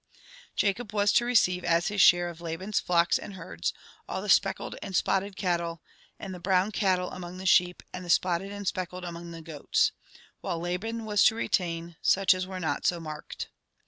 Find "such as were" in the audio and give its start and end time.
12.01-12.59